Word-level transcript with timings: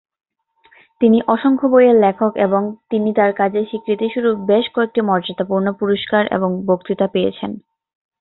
তিনি 1.01 1.17
অসংখ্য 1.27 1.67
বইয়ের 1.71 1.97
লেখক 1.99 2.31
এবং 2.45 2.61
তিনি 2.89 3.09
তার 3.13 3.31
কাজের 3.33 3.65
স্বীকৃতিস্বরূপ 3.69 4.37
বেশ 4.49 4.65
কয়েকটি 4.75 5.01
মর্যাদাপূর্ণ 5.09 5.67
পুরষ্কার 5.79 6.23
এবং 6.35 6.49
বক্তৃতা 6.67 7.07
পেয়েছেন। 7.07 7.51